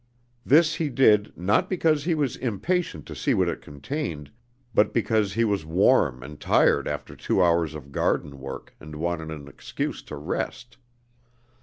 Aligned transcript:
This 0.43 0.73
he 0.73 0.89
did, 0.89 1.31
not 1.37 1.69
because 1.69 2.05
he 2.05 2.15
was 2.15 2.35
impatient 2.35 3.05
to 3.05 3.15
see 3.15 3.35
what 3.35 3.47
it 3.47 3.61
contained, 3.61 4.31
but 4.73 4.93
because 4.95 5.33
he 5.33 5.43
was 5.45 5.63
warm 5.63 6.23
and 6.23 6.39
tired 6.39 6.87
after 6.87 7.15
two 7.15 7.39
hours 7.43 7.75
of 7.75 7.91
garden 7.91 8.39
work 8.39 8.73
and 8.79 8.95
wanted 8.95 9.29
an 9.29 9.47
excuse 9.47 10.01
to 10.09 10.15
rest. 10.15 10.77